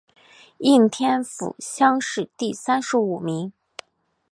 [0.57, 3.53] 应天府乡试第三十五名。